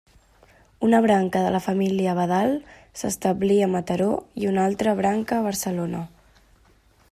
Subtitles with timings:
[0.85, 2.55] Una branca de la família Abadal
[3.01, 4.09] s'establí a Mataró
[4.45, 6.05] i un altre branca a Barcelona.